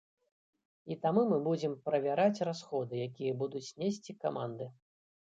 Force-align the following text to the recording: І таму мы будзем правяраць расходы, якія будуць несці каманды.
І 0.93 0.95
таму 1.01 1.21
мы 1.33 1.37
будзем 1.47 1.75
правяраць 1.89 2.43
расходы, 2.49 2.93
якія 3.09 3.33
будуць 3.43 3.75
несці 3.83 4.11
каманды. 4.23 4.65